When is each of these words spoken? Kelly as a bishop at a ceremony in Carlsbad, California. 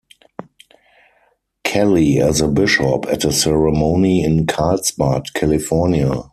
Kelly 1.63 2.17
as 2.19 2.41
a 2.41 2.47
bishop 2.47 3.05
at 3.05 3.23
a 3.23 3.31
ceremony 3.31 4.23
in 4.23 4.47
Carlsbad, 4.47 5.31
California. 5.35 6.23